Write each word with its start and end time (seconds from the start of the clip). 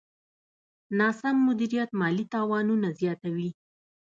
ناسم 0.99 1.35
مدیریت 1.47 1.89
مالي 1.99 2.25
تاوان 2.33 2.67
زیاتوي. 2.99 3.49